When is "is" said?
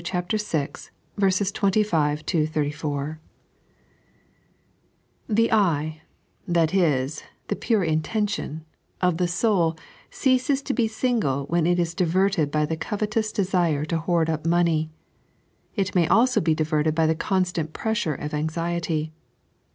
6.73-7.21, 11.77-11.93